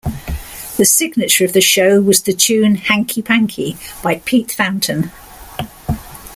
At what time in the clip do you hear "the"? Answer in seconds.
0.77-0.85, 1.53-1.61, 2.23-2.33